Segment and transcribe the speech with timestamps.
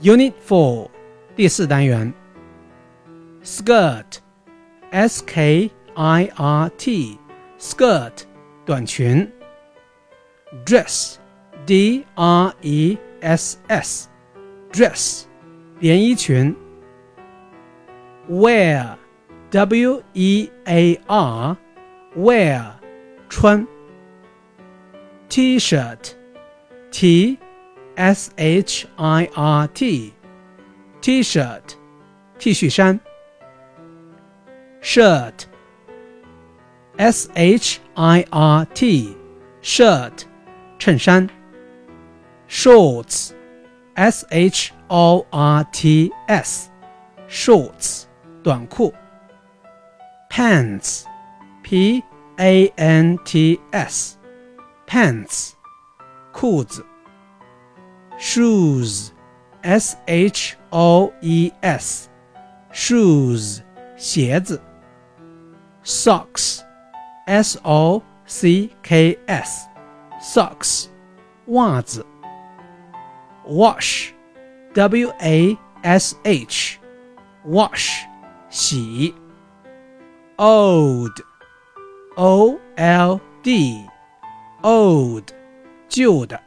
[0.00, 0.90] Unit Four
[1.36, 2.12] 第四单元，
[3.42, 8.24] skirt，s k i r t，skirt
[8.64, 9.30] 短裙，
[10.64, 15.24] dress，d r e s s，dress
[15.80, 16.54] 连衣裙，
[18.30, 22.72] wear，w e a r，wear
[23.28, 23.66] 穿，
[25.28, 26.08] t-shirt，t
[27.98, 30.12] S H I R T
[31.00, 31.76] T-shirt
[32.38, 32.98] T 恤衫
[34.82, 35.46] shirt
[36.98, 39.16] S H I R T
[39.62, 40.24] shirt
[40.78, 41.28] 衬衫
[42.48, 43.32] shorts
[43.94, 46.68] S H O R T S
[47.28, 48.04] shorts
[48.42, 48.92] 短裤
[50.28, 51.04] pants
[51.62, 52.02] P
[52.38, 54.16] A N T S
[54.86, 55.52] pants
[56.32, 56.84] 裤子
[58.18, 59.12] shoes,
[59.62, 62.08] s h o e s,
[62.72, 63.62] shoes
[63.96, 64.60] 鞋子。
[65.84, 66.62] socks,
[67.26, 69.68] s o c k s,
[70.20, 70.88] socks
[71.46, 72.04] 袜子。
[73.46, 74.14] wash,
[74.74, 76.78] w a s h,
[77.46, 78.06] wash
[78.48, 79.14] 洗。
[80.38, 81.12] old,
[82.16, 83.86] o l d,
[84.62, 85.32] old
[85.88, 86.40] 旧的。